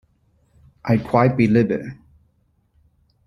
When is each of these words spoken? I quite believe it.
I 0.83 0.97
quite 0.97 1.37
believe 1.37 1.69
it. 1.69 1.85